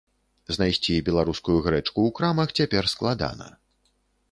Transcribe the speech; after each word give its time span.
Знайсці 0.55 0.95
беларускую 1.09 1.57
грэчку 1.67 1.93
ў 1.93 2.09
крамах 2.21 2.57
цяпер 2.61 2.91
складана. 2.95 3.53